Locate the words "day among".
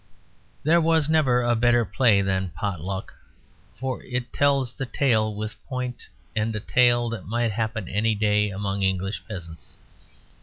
8.15-8.81